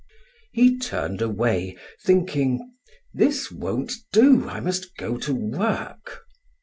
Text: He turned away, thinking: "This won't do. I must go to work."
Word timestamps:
He 0.51 0.79
turned 0.79 1.21
away, 1.21 1.77
thinking: 2.03 2.71
"This 3.13 3.51
won't 3.51 3.91
do. 4.11 4.49
I 4.49 4.59
must 4.59 4.97
go 4.97 5.15
to 5.19 5.35
work." 5.35 6.23